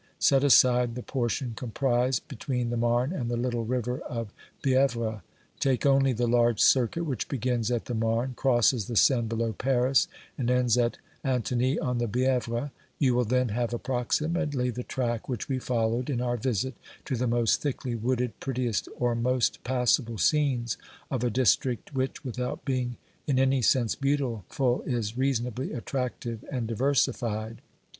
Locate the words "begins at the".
7.27-7.93